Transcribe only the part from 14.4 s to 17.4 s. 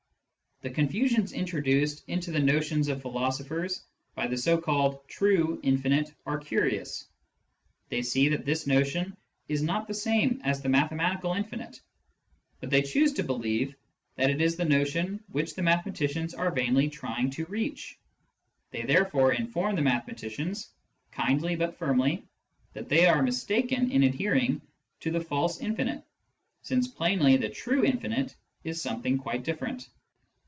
the notion which the mathematicians are vainly trying